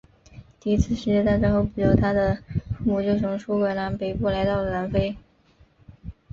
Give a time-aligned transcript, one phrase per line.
[0.59, 2.37] 第一次世界大战后不久他的
[2.75, 5.15] 父母就从苏格兰北部来到了南非。